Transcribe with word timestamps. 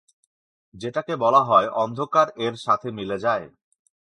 যেটাকে 0.73 1.13
বলা 1.15 1.41
হয় 1.43 1.67
"অন্ধকার" 1.75 2.27
এর 2.37 2.53
সাথে 2.55 2.87
মিলে 2.91 3.17
যায়। 3.17 3.45